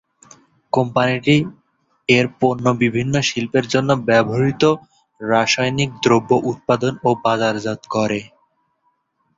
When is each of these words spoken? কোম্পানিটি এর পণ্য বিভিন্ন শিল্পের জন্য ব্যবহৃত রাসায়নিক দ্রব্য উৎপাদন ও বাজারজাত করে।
কোম্পানিটি 0.73 1.35
এর 2.09 2.25
পণ্য 2.39 2.65
বিভিন্ন 2.83 3.13
শিল্পের 3.29 3.65
জন্য 3.67 3.89
ব্যবহৃত 4.07 4.63
রাসায়নিক 5.21 5.89
দ্রব্য 6.03 6.31
উৎপাদন 6.51 6.93
ও 7.03 7.09
বাজারজাত 7.23 7.81
করে। 7.95 8.19